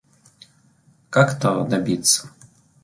Как 1.11 1.37
этого 1.37 1.63
добиться? 1.63 2.27